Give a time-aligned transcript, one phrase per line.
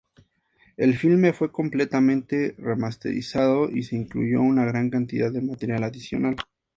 [0.77, 6.37] El filme fue completamente remasterizado y se incluyó una gran cantidad de material adicional.